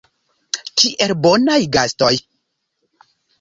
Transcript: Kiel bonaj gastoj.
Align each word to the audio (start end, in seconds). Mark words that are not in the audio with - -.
Kiel 0.81 1.13
bonaj 1.25 1.59
gastoj. 1.77 2.11